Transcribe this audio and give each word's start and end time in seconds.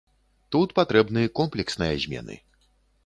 Тут 0.53 0.73
патрэбны 0.79 1.21
комплексныя 1.41 1.93
змены. 2.07 2.41